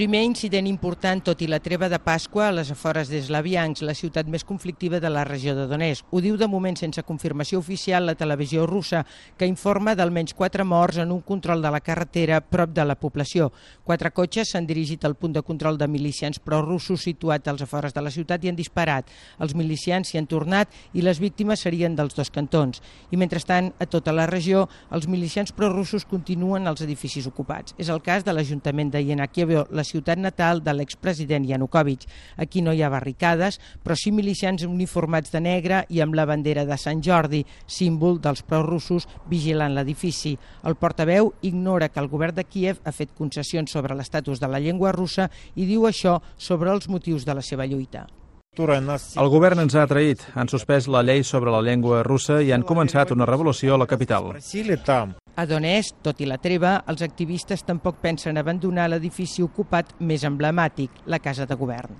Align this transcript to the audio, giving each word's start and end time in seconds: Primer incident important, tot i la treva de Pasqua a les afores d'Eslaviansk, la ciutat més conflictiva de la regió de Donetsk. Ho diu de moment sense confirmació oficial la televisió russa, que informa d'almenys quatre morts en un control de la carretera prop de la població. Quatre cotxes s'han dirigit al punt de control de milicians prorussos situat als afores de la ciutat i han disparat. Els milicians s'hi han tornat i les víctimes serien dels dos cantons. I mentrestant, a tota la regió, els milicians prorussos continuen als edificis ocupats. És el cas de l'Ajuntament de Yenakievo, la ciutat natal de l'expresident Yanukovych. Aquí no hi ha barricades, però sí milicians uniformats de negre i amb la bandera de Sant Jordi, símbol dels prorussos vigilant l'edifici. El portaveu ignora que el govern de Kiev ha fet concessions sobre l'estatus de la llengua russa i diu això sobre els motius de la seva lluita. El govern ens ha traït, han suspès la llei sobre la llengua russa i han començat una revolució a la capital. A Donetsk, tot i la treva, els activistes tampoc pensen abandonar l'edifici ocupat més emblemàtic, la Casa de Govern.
Primer 0.00 0.22
incident 0.24 0.64
important, 0.64 1.20
tot 1.20 1.42
i 1.44 1.46
la 1.50 1.58
treva 1.60 1.84
de 1.92 1.98
Pasqua 2.00 2.46
a 2.48 2.52
les 2.56 2.70
afores 2.72 3.10
d'Eslaviansk, 3.12 3.82
la 3.84 3.92
ciutat 3.92 4.30
més 4.32 4.46
conflictiva 4.48 4.96
de 4.96 5.10
la 5.12 5.26
regió 5.28 5.52
de 5.52 5.66
Donetsk. 5.68 6.06
Ho 6.08 6.22
diu 6.24 6.38
de 6.40 6.46
moment 6.48 6.78
sense 6.80 7.02
confirmació 7.04 7.58
oficial 7.60 8.06
la 8.08 8.14
televisió 8.16 8.64
russa, 8.64 9.02
que 9.36 9.44
informa 9.44 9.92
d'almenys 9.92 10.32
quatre 10.38 10.64
morts 10.64 11.02
en 11.04 11.12
un 11.12 11.20
control 11.20 11.60
de 11.60 11.72
la 11.74 11.82
carretera 11.84 12.38
prop 12.40 12.72
de 12.72 12.86
la 12.88 12.96
població. 12.96 13.50
Quatre 13.84 14.08
cotxes 14.16 14.54
s'han 14.54 14.64
dirigit 14.70 15.04
al 15.04 15.18
punt 15.20 15.34
de 15.36 15.42
control 15.44 15.76
de 15.76 15.90
milicians 15.92 16.40
prorussos 16.40 17.04
situat 17.04 17.52
als 17.52 17.66
afores 17.68 17.92
de 17.92 18.00
la 18.00 18.14
ciutat 18.16 18.40
i 18.40 18.48
han 18.48 18.56
disparat. 18.56 19.12
Els 19.36 19.52
milicians 19.52 20.08
s'hi 20.08 20.22
han 20.22 20.30
tornat 20.32 20.72
i 20.94 21.04
les 21.04 21.20
víctimes 21.20 21.60
serien 21.60 21.92
dels 21.92 22.16
dos 22.16 22.32
cantons. 22.32 22.80
I 23.12 23.20
mentrestant, 23.20 23.74
a 23.76 23.84
tota 23.84 24.16
la 24.16 24.24
regió, 24.32 24.64
els 24.96 25.12
milicians 25.12 25.52
prorussos 25.52 26.08
continuen 26.08 26.64
als 26.72 26.80
edificis 26.88 27.28
ocupats. 27.28 27.76
És 27.76 27.92
el 27.92 28.00
cas 28.00 28.24
de 28.24 28.32
l'Ajuntament 28.32 28.96
de 28.96 29.04
Yenakievo, 29.04 29.68
la 29.68 29.89
ciutat 29.90 30.20
natal 30.22 30.62
de 30.64 30.74
l'expresident 30.76 31.46
Yanukovych. 31.48 32.06
Aquí 32.36 32.62
no 32.62 32.72
hi 32.72 32.82
ha 32.82 32.92
barricades, 32.92 33.58
però 33.82 33.96
sí 33.98 34.12
milicians 34.14 34.64
uniformats 34.66 35.34
de 35.34 35.42
negre 35.44 35.82
i 35.88 36.00
amb 36.00 36.14
la 36.14 36.26
bandera 36.30 36.64
de 36.68 36.78
Sant 36.78 37.02
Jordi, 37.02 37.42
símbol 37.66 38.20
dels 38.22 38.44
prorussos 38.46 39.08
vigilant 39.30 39.74
l'edifici. 39.74 40.36
El 40.64 40.78
portaveu 40.78 41.34
ignora 41.42 41.90
que 41.90 42.00
el 42.00 42.08
govern 42.08 42.38
de 42.38 42.46
Kiev 42.46 42.80
ha 42.84 42.94
fet 42.94 43.16
concessions 43.18 43.70
sobre 43.70 43.96
l'estatus 43.98 44.40
de 44.40 44.48
la 44.48 44.62
llengua 44.62 44.94
russa 44.96 45.30
i 45.56 45.66
diu 45.66 45.88
això 45.88 46.20
sobre 46.36 46.72
els 46.72 46.88
motius 46.88 47.26
de 47.26 47.34
la 47.34 47.42
seva 47.42 47.66
lluita. 47.66 48.06
El 48.58 49.28
govern 49.30 49.62
ens 49.62 49.76
ha 49.78 49.84
traït, 49.86 50.24
han 50.34 50.48
suspès 50.50 50.88
la 50.90 51.04
llei 51.06 51.22
sobre 51.22 51.52
la 51.54 51.60
llengua 51.62 52.00
russa 52.02 52.40
i 52.42 52.50
han 52.50 52.64
començat 52.66 53.12
una 53.14 53.28
revolució 53.28 53.76
a 53.76 53.78
la 53.78 53.86
capital. 53.86 54.32
A 55.40 55.46
Donetsk, 55.48 56.02
tot 56.04 56.18
i 56.20 56.26
la 56.28 56.36
treva, 56.36 56.74
els 56.92 57.00
activistes 57.06 57.62
tampoc 57.64 58.02
pensen 58.04 58.36
abandonar 58.36 58.90
l'edifici 58.92 59.40
ocupat 59.40 59.96
més 60.12 60.28
emblemàtic, 60.28 61.00
la 61.08 61.24
Casa 61.24 61.48
de 61.48 61.56
Govern. 61.56 61.96